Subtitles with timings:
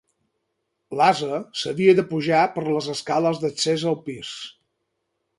[0.99, 4.33] L’ase s’havia de pujar per les escales d’accés al pis.